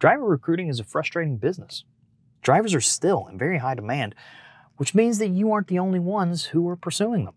[0.00, 1.84] Driver recruiting is a frustrating business.
[2.40, 4.14] Drivers are still in very high demand,
[4.78, 7.34] which means that you aren't the only ones who are pursuing them.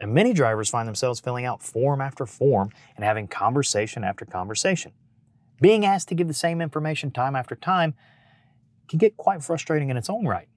[0.00, 4.90] And many drivers find themselves filling out form after form and having conversation after conversation.
[5.60, 7.94] Being asked to give the same information time after time
[8.88, 10.48] can get quite frustrating in its own right.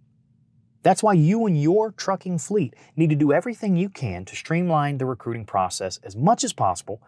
[0.82, 4.98] That's why you and your trucking fleet need to do everything you can to streamline
[4.98, 7.04] the recruiting process as much as possible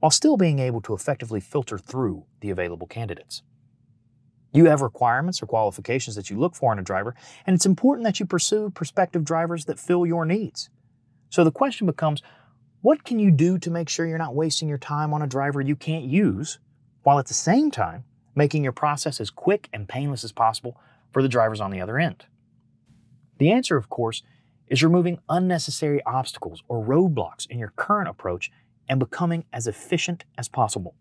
[0.00, 3.42] while still being able to effectively filter through the available candidates.
[4.52, 7.14] You have requirements or qualifications that you look for in a driver,
[7.46, 10.70] and it's important that you pursue prospective drivers that fill your needs.
[11.30, 12.22] So the question becomes
[12.80, 15.60] what can you do to make sure you're not wasting your time on a driver
[15.60, 16.58] you can't use,
[17.02, 20.80] while at the same time making your process as quick and painless as possible
[21.12, 22.24] for the drivers on the other end?
[23.38, 24.22] The answer, of course,
[24.68, 28.50] is removing unnecessary obstacles or roadblocks in your current approach
[28.88, 30.94] and becoming as efficient as possible.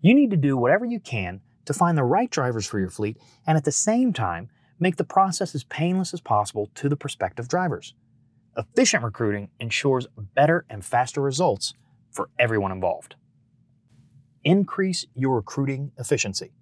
[0.00, 3.18] You need to do whatever you can to find the right drivers for your fleet
[3.46, 7.48] and at the same time make the process as painless as possible to the prospective
[7.48, 7.94] drivers.
[8.56, 11.74] Efficient recruiting ensures better and faster results
[12.10, 13.14] for everyone involved.
[14.44, 16.52] Increase your recruiting efficiency.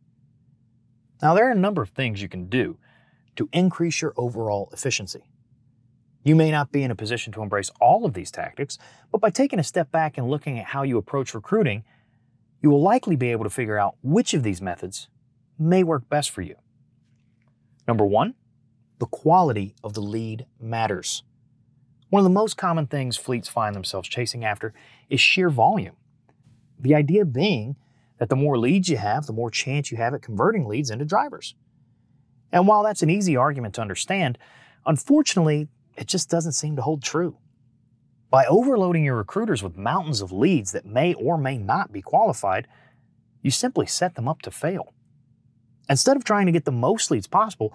[1.23, 2.79] Now, there are a number of things you can do
[3.37, 5.23] to increase your overall efficiency.
[6.23, 8.77] You may not be in a position to embrace all of these tactics,
[9.11, 11.85] but by taking a step back and looking at how you approach recruiting,
[12.63, 15.09] you will likely be able to figure out which of these methods
[15.59, 16.57] may work best for you.
[17.87, 18.35] Number one,
[18.99, 21.23] the quality of the lead matters.
[22.11, 24.75] One of the most common things fleets find themselves chasing after
[25.09, 25.97] is sheer volume.
[26.79, 27.77] The idea being
[28.19, 31.05] that the more leads you have, the more chance you have at converting leads into
[31.05, 31.55] drivers.
[32.53, 34.39] And while that's an easy argument to understand,
[34.85, 37.37] unfortunately, it just doesn't seem to hold true.
[38.31, 42.69] By overloading your recruiters with mountains of leads that may or may not be qualified,
[43.43, 44.95] you simply set them up to fail.
[45.89, 47.75] Instead of trying to get the most leads possible,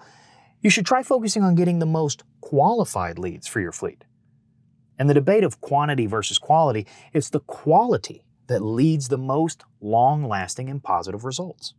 [0.62, 4.04] you should try focusing on getting the most qualified leads for your fleet.
[4.98, 10.24] And the debate of quantity versus quality, it's the quality that leads the most long
[10.24, 11.74] lasting and positive results.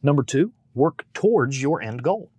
[0.00, 2.30] Number two, work towards your end goal.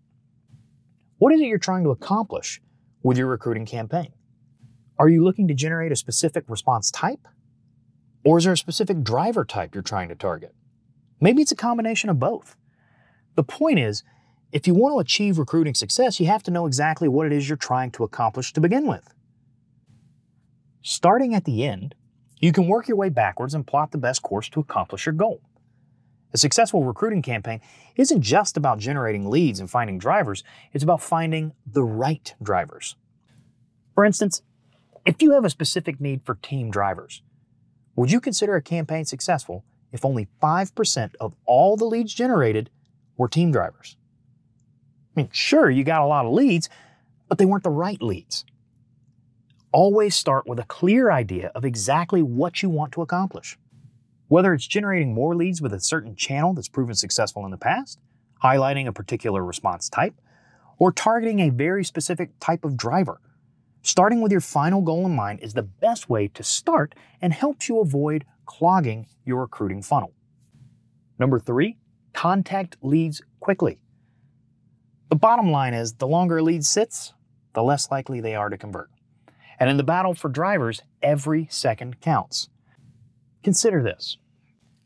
[1.18, 2.62] What is it you're trying to accomplish
[3.04, 4.14] with your recruiting campaign?
[5.02, 7.28] Are you looking to generate a specific response type?
[8.24, 10.54] Or is there a specific driver type you're trying to target?
[11.20, 12.56] Maybe it's a combination of both.
[13.34, 14.04] The point is,
[14.52, 17.50] if you want to achieve recruiting success, you have to know exactly what it is
[17.50, 19.12] you're trying to accomplish to begin with.
[20.84, 21.96] Starting at the end,
[22.40, 25.42] you can work your way backwards and plot the best course to accomplish your goal.
[26.32, 27.60] A successful recruiting campaign
[27.96, 32.96] isn't just about generating leads and finding drivers, it's about finding the right drivers.
[33.96, 34.44] For instance,
[35.06, 37.22] if you have a specific need for team drivers,
[37.96, 42.70] would you consider a campaign successful if only 5% of all the leads generated
[43.18, 43.98] were team drivers?
[45.16, 46.70] I mean, sure, you got a lot of leads,
[47.28, 48.46] but they weren't the right leads.
[49.72, 53.58] Always start with a clear idea of exactly what you want to accomplish.
[54.28, 58.00] Whether it's generating more leads with a certain channel that's proven successful in the past,
[58.44, 60.14] highlighting a particular response type,
[60.78, 63.20] or targeting a very specific type of driver
[63.84, 67.68] Starting with your final goal in mind is the best way to start and helps
[67.68, 70.14] you avoid clogging your recruiting funnel.
[71.18, 71.78] Number three,
[72.14, 73.80] contact leads quickly.
[75.10, 77.14] The bottom line is the longer a lead sits,
[77.54, 78.90] the less likely they are to convert.
[79.60, 82.50] And in the battle for drivers, every second counts.
[83.44, 84.18] Consider this.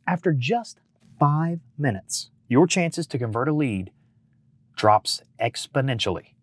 [0.08, 0.80] After just
[1.20, 3.92] five minutes, your chances to convert a lead
[4.76, 6.34] drops exponentially.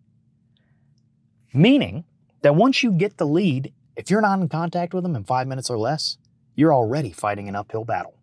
[1.53, 2.05] Meaning,
[2.43, 5.47] that once you get the lead, if you're not in contact with them in five
[5.47, 6.17] minutes or less,
[6.55, 8.13] you're already fighting an uphill battle.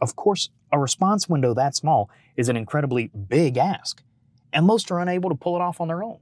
[0.00, 4.02] Of course, a response window that small is an incredibly big ask,
[4.52, 6.18] and most are unable to pull it off on their own.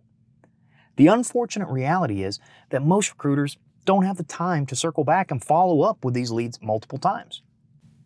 [0.97, 2.39] The unfortunate reality is
[2.71, 6.31] that most recruiters don't have the time to circle back and follow up with these
[6.31, 7.43] leads multiple times.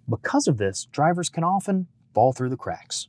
[0.08, 3.08] Because of this, drivers can often fall through the cracks.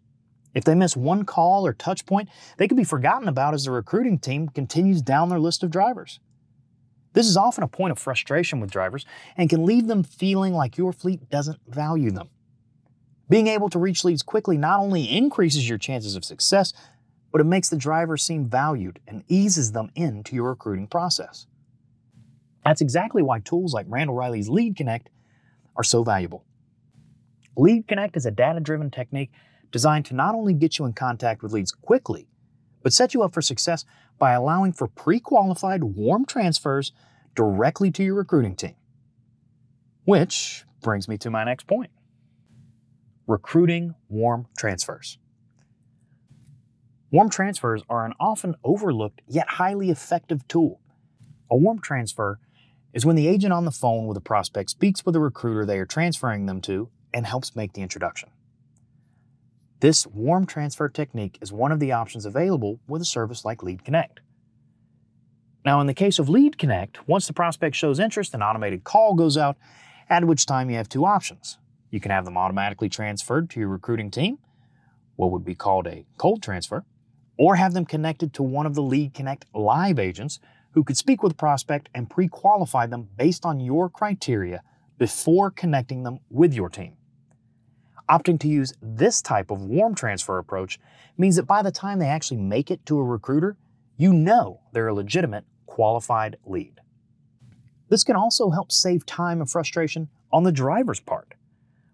[0.54, 3.72] If they miss one call or touch point, they can be forgotten about as the
[3.72, 6.20] recruiting team continues down their list of drivers.
[7.14, 9.06] This is often a point of frustration with drivers
[9.38, 12.30] and can leave them feeling like your fleet doesn't value them.
[13.30, 16.74] Being able to reach leads quickly not only increases your chances of success,
[17.32, 21.48] but it makes the driver seem valued and eases them into your recruiting process.
[22.66, 25.10] That's exactly why tools like Randall Reilly's Lead Connect
[25.76, 26.44] are so valuable.
[27.56, 29.32] Lead Connect is a data driven technique
[29.72, 32.28] designed to not only get you in contact with leads quickly,
[32.84, 33.86] but set you up for success
[34.20, 36.92] by allowing for pre qualified warm transfers
[37.36, 38.76] directly to your recruiting team.
[40.06, 41.92] Which brings me to my next point.
[43.28, 45.18] recruiting warm transfers.
[47.12, 50.82] Warm transfers are an often overlooked yet highly effective tool.
[51.50, 52.40] A warm transfer
[52.94, 55.80] is when the agent on the phone with a prospect speaks with the recruiter they
[55.80, 58.30] are transferring them to and helps make the introduction.
[59.82, 63.84] This warm transfer technique is one of the options available with a service like Lead
[63.84, 64.20] Connect.
[65.66, 69.16] Now, in the case of Lead Connect, once the prospect shows interest, an automated call
[69.16, 69.58] goes out,
[70.08, 71.58] at which time you have two options.
[71.90, 74.38] You can have them automatically transferred to your recruiting team,
[75.16, 76.86] what would be called a cold transfer,
[77.40, 80.40] or have them connected to one of the Lead Connect live agents
[80.74, 84.62] who could speak with the prospect and pre qualify them based on your criteria
[85.00, 86.98] before connecting them with your team.
[88.12, 90.78] Opting to use this type of warm transfer approach
[91.18, 93.56] means that by the time they actually make it to a recruiter,
[93.96, 96.82] you know they're a legitimate, qualified lead.
[97.88, 101.36] This can also help save time and frustration on the driver's part.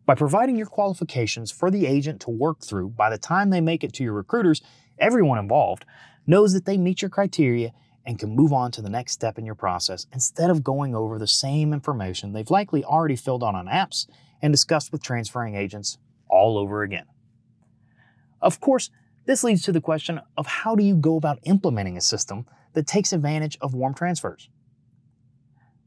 [0.07, 3.83] By providing your qualifications for the agent to work through by the time they make
[3.83, 4.63] it to your recruiters,
[4.97, 5.85] everyone involved
[6.25, 7.73] knows that they meet your criteria
[8.07, 11.19] and can move on to the next step in your process instead of going over
[11.19, 14.07] the same information they've likely already filled out on apps
[14.41, 15.97] and discussed with transferring agents
[16.29, 17.05] all over again.
[18.41, 18.89] Of course,
[19.25, 22.87] this leads to the question of how do you go about implementing a system that
[22.87, 24.49] takes advantage of warm transfers?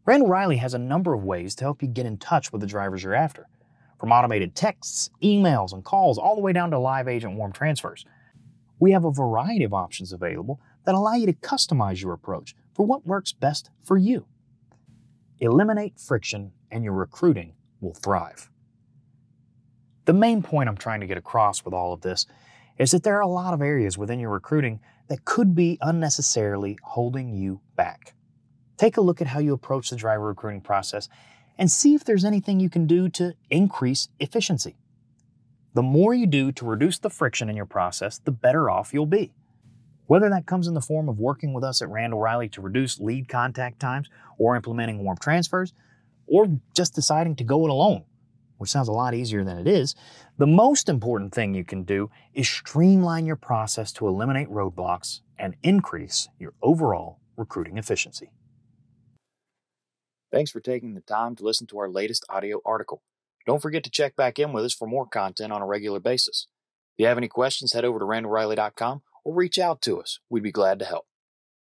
[0.05, 2.67] Randall Reilly has a number of ways to help you get in touch with the
[2.67, 3.47] drivers you're after,
[3.99, 8.05] from automated texts, emails, and calls, all the way down to live agent warm transfers.
[8.79, 12.87] We have a variety of options available that allow you to customize your approach for
[12.87, 14.27] what works best for you.
[15.39, 18.51] Eliminate friction, and your recruiting will thrive.
[20.07, 22.27] The main point I'm trying to get across with all of this
[22.79, 26.79] is that there are a lot of areas within your recruiting that could be unnecessarily
[26.83, 28.15] holding you back.
[28.79, 31.09] Take a look at how you approach the driver recruiting process
[31.59, 34.77] and see if there's anything you can do to increase efficiency.
[35.75, 39.05] The more you do to reduce the friction in your process, the better off you'll
[39.05, 39.35] be.
[40.07, 42.99] Whether that comes in the form of working with us at Randall Reilly to reduce
[42.99, 44.09] lead contact times
[44.39, 45.75] or implementing warm transfers,
[46.27, 48.05] or just deciding to go it alone
[48.61, 49.95] which sounds a lot easier than it is,
[50.37, 55.57] the most important thing you can do is streamline your process to eliminate roadblocks and
[55.63, 58.31] increase your overall recruiting efficiency.
[60.31, 63.03] Thanks for taking the time to listen to our latest audio article.
[63.47, 66.47] Don't forget to check back in with us for more content on a regular basis.
[66.99, 70.21] If you have any questions, head over to randallreilly.com or reach out to us.
[70.29, 71.07] We'd be glad to help.